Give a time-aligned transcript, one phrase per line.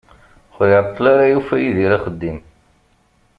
[0.59, 2.37] Ur iεeṭṭel ara yufa Yidir axeddim.